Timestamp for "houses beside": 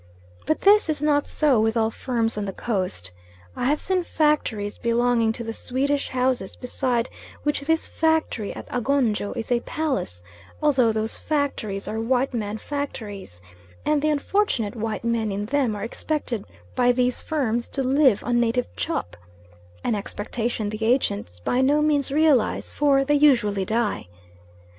6.09-7.07